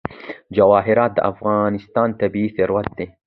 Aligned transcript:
جواهرات 0.55 1.11
د 1.15 1.19
افغانستان 1.31 2.09
طبعي 2.19 2.47
ثروت 2.57 2.87
دی. 2.97 3.07